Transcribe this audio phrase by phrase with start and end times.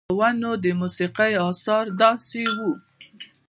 [0.07, 2.71] پۀ ونو د موسيقۍ اثر داسې وو